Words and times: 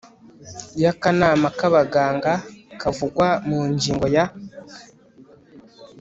y 0.81 0.85
akanama 0.91 1.47
k 1.57 1.59
abaganga 1.69 2.31
kavugwa 2.81 3.27
mu 3.47 3.59
ngingo 3.71 4.05
ya 4.15 4.25